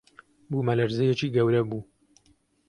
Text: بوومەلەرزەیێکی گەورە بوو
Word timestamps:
بوومەلەرزەیێکی 0.49 1.33
گەورە 1.35 1.61
بوو 1.69 1.81